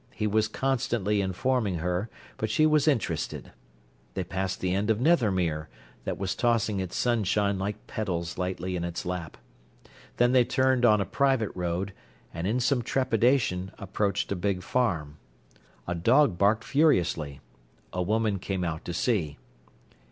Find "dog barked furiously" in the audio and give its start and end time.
15.93-17.39